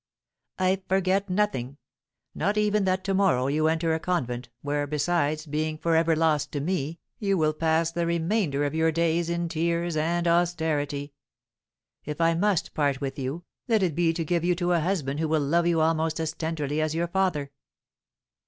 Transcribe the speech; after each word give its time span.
"I 0.57 0.81
forget 0.89 1.29
nothing, 1.29 1.77
not 2.33 2.57
even 2.57 2.85
that 2.85 3.03
to 3.03 3.13
morrow 3.13 3.45
you 3.45 3.67
enter 3.67 3.93
a 3.93 3.99
convent, 3.99 4.49
where, 4.63 4.87
besides, 4.87 5.45
being 5.45 5.77
for 5.77 5.95
ever 5.95 6.15
lost 6.15 6.51
to 6.53 6.59
me, 6.59 6.97
you 7.19 7.37
will 7.37 7.53
pass 7.53 7.91
the 7.91 8.07
remainder 8.07 8.65
of 8.65 8.73
your 8.73 8.91
days 8.91 9.29
in 9.29 9.47
tears 9.47 9.95
and 9.95 10.27
austerity. 10.27 11.13
If 12.03 12.19
I 12.19 12.33
must 12.33 12.73
part 12.73 12.99
with 12.99 13.19
you, 13.19 13.43
let 13.67 13.83
it 13.83 13.93
be 13.93 14.11
to 14.13 14.25
give 14.25 14.43
you 14.43 14.55
to 14.55 14.71
a 14.71 14.79
husband 14.79 15.19
who 15.19 15.27
will 15.27 15.39
love 15.41 15.67
you 15.67 15.81
almost 15.81 16.19
as 16.19 16.33
tenderly 16.33 16.81
as 16.81 16.95
your 16.95 17.07
father." 17.07 17.51